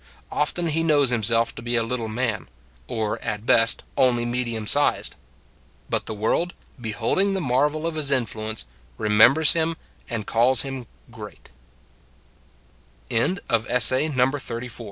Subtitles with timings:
[0.31, 2.47] Often he knows himself to be a little man;
[2.87, 5.15] or, at best, only medium sized.
[5.91, 8.65] But the world, beholding the marvel of his influence,
[8.97, 9.77] remembers him
[10.09, 11.49] and calls him great.